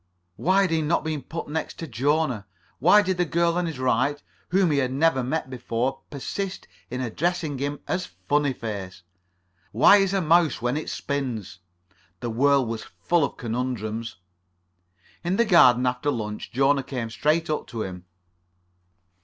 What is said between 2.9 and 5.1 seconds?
did the girl on his right, whom he had